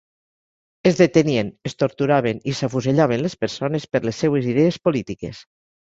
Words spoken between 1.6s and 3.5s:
es torturaven i s’afusellaven les